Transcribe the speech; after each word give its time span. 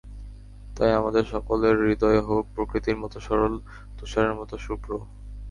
তাই 0.77 0.91
আমাদের 0.93 1.23
সকলের 1.25 1.75
হৃদয় 1.81 2.21
হোক, 2.21 2.43
প্রকৃতির 2.55 2.97
মতো 2.97 3.17
সরল, 3.19 3.53
তুষারের 3.97 4.35
মতো 4.35 4.55
শুভ্র। 4.57 4.89